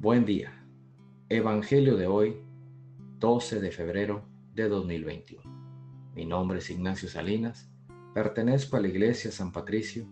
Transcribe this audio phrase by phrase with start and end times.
[0.00, 0.50] Buen día.
[1.28, 2.40] Evangelio de hoy,
[3.18, 5.42] 12 de febrero de 2021.
[6.14, 7.70] Mi nombre es Ignacio Salinas,
[8.14, 10.06] pertenezco a la Iglesia San Patricio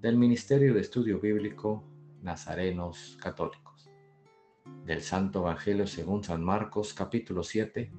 [0.00, 1.84] del Ministerio de Estudio Bíblico
[2.22, 3.90] Nazarenos Católicos.
[4.86, 7.92] Del Santo Evangelio según San Marcos capítulo 7,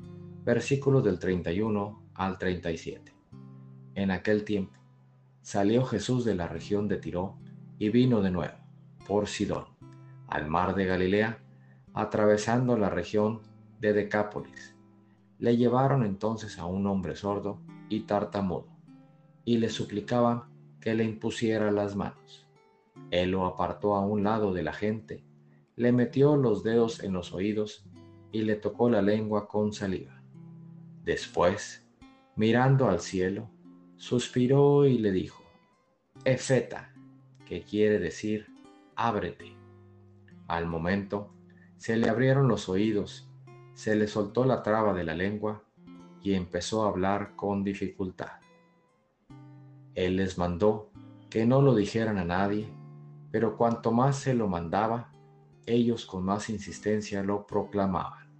[0.43, 3.13] versículos del 31 al 37.
[3.93, 4.79] En aquel tiempo
[5.43, 7.37] salió Jesús de la región de Tiro
[7.77, 8.57] y vino de nuevo
[9.05, 9.76] por Sidón
[10.27, 11.39] al mar de Galilea,
[11.93, 13.41] atravesando la región
[13.79, 14.75] de Decápolis.
[15.39, 17.59] Le llevaron entonces a un hombre sordo
[17.89, 18.67] y tartamudo,
[19.45, 20.43] y le suplicaban
[20.79, 22.47] que le impusiera las manos.
[23.11, 25.23] Él lo apartó a un lado de la gente,
[25.75, 27.85] le metió los dedos en los oídos
[28.31, 30.21] y le tocó la lengua con saliva.
[31.03, 31.87] Después,
[32.35, 33.49] mirando al cielo,
[33.95, 35.43] suspiró y le dijo,
[36.25, 36.93] Efeta,
[37.45, 38.47] que quiere decir,
[38.95, 39.56] ábrete.
[40.47, 41.33] Al momento,
[41.77, 43.29] se le abrieron los oídos,
[43.73, 45.63] se le soltó la traba de la lengua
[46.21, 48.31] y empezó a hablar con dificultad.
[49.93, 50.91] Él les mandó
[51.29, 52.69] que no lo dijeran a nadie,
[53.31, 55.11] pero cuanto más se lo mandaba,
[55.65, 58.31] ellos con más insistencia lo proclamaban.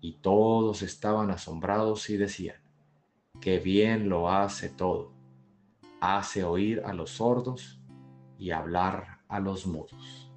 [0.00, 2.56] Y todos estaban asombrados y decían,
[3.40, 5.12] que bien lo hace todo,
[6.00, 7.80] hace oír a los sordos
[8.38, 10.27] y hablar a los mudos.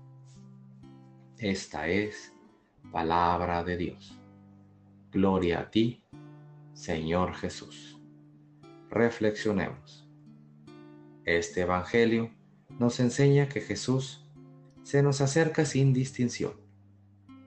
[1.42, 2.31] Esta es
[2.92, 4.16] palabra de Dios.
[5.11, 6.03] Gloria a ti,
[6.73, 8.00] Señor Jesús.
[8.92, 10.08] Reflexionemos.
[11.25, 12.30] Este Evangelio
[12.78, 14.23] nos enseña que Jesús
[14.83, 16.53] se nos acerca sin distinción,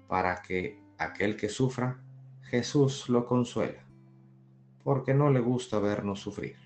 [0.08, 2.02] para que aquel que sufra,
[2.42, 3.86] Jesús lo consuela,
[4.82, 6.56] porque no le gusta vernos sufrir.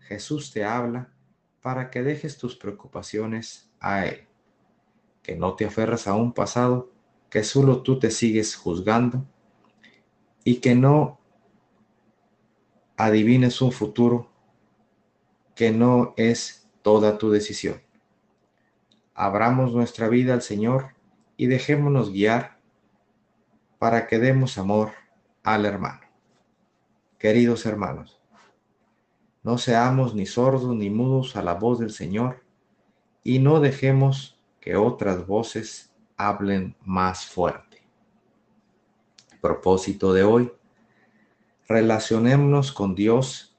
[0.00, 1.14] Jesús te habla
[1.62, 4.28] para que dejes tus preocupaciones a Él
[5.22, 6.90] que no te aferras a un pasado
[7.30, 9.24] que solo tú te sigues juzgando
[10.44, 11.18] y que no
[12.96, 14.30] adivines un futuro
[15.54, 17.80] que no es toda tu decisión.
[19.14, 20.94] Abramos nuestra vida al Señor
[21.36, 22.58] y dejémonos guiar
[23.78, 24.92] para que demos amor
[25.42, 26.00] al hermano.
[27.18, 28.20] Queridos hermanos,
[29.42, 32.44] no seamos ni sordos ni mudos a la voz del Señor
[33.24, 37.82] y no dejemos que otras voces hablen más fuerte.
[39.40, 40.52] Propósito de hoy,
[41.66, 43.58] relacionémonos con Dios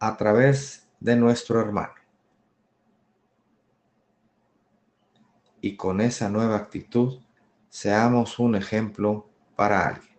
[0.00, 1.94] a través de nuestro hermano.
[5.60, 7.20] Y con esa nueva actitud,
[7.68, 10.18] seamos un ejemplo para alguien.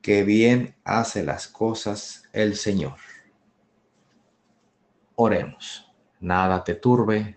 [0.00, 2.98] Que bien hace las cosas el Señor.
[5.16, 5.92] Oremos.
[6.20, 7.36] Nada te turbe,